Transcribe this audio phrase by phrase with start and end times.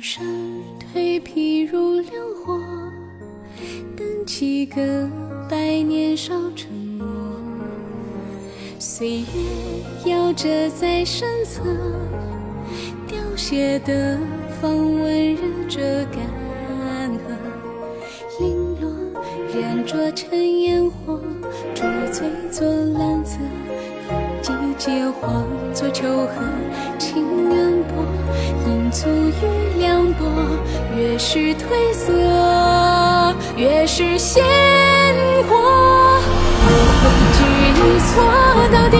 [0.00, 0.24] 山
[0.94, 2.12] 蜕皮如流
[2.44, 2.56] 火，
[3.96, 5.08] 等几个
[5.50, 7.06] 百年少沉默。
[8.78, 9.24] 岁月
[10.06, 11.64] 摇着在身侧，
[13.08, 14.16] 凋谢的
[14.60, 18.40] 芳温热着干涸。
[18.40, 18.88] 零落
[19.52, 21.20] 染着尘烟火，
[21.74, 22.64] 煮醉作
[22.96, 23.36] 蓝色，
[24.42, 26.34] 季节化作秋荷，
[28.68, 30.26] 因足越凉薄，
[30.94, 31.64] 越是褪
[31.94, 32.12] 色，
[33.56, 34.44] 越是鲜
[35.48, 35.56] 活。
[37.00, 38.08] 不会知错
[38.70, 38.98] 到底，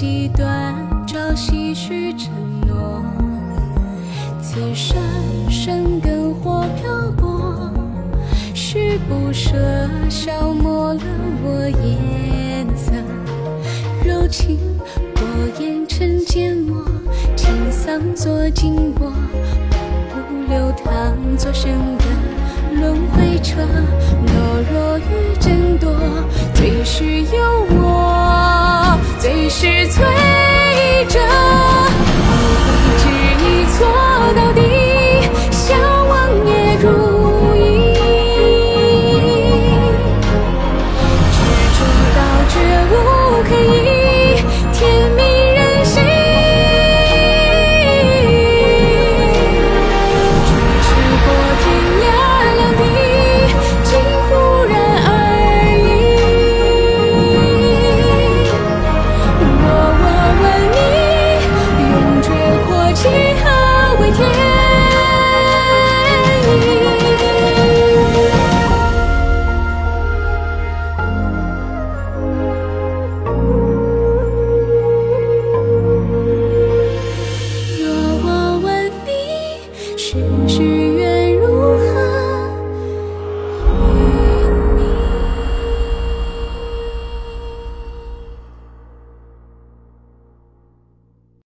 [0.00, 0.76] 几段，
[1.08, 2.30] 朝夕许承
[2.68, 3.02] 诺。
[4.40, 4.96] 此生
[5.50, 7.68] 生根或漂泊，
[8.54, 9.56] 是不舍
[10.08, 11.00] 消磨了
[11.42, 12.92] 我颜色。
[14.04, 14.60] 柔情
[15.16, 15.24] 过
[15.58, 16.84] 眼成缄默，
[17.34, 19.12] 清桑作静默，
[20.12, 22.04] 不流淌作笙歌。
[22.78, 23.62] 轮回车，
[24.28, 25.90] 懦弱与争夺，
[26.54, 27.87] 最是忧我
[80.10, 80.16] 只
[80.48, 81.97] 是缘如何？